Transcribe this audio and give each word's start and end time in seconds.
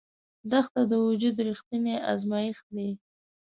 دښته 0.51 0.81
د 0.91 0.93
وجود 1.07 1.35
رښتینی 1.47 1.95
ازمېښت 2.11 2.65
دی. 2.75 2.89